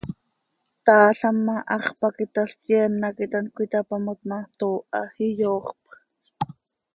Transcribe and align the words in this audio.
Taalam 0.85 1.37
ma, 1.45 1.55
hax 1.71 1.85
pac 1.99 2.15
italp, 2.25 2.51
yeen 2.69 2.93
hac 3.05 3.17
it 3.25 3.33
hant 3.35 3.53
cöitapamot 3.55 4.19
ma, 4.29 4.37
tooha, 4.57 5.01
iyooxpx. 5.27 5.91